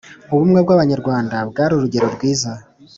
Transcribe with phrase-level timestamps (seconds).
[0.33, 2.51] ubumwe bw'abanyarwanda bwari urugero rwiza